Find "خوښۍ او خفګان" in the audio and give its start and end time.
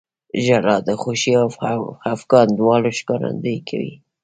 1.01-2.47